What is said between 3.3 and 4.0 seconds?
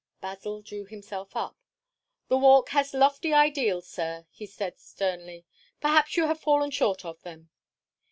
ideals,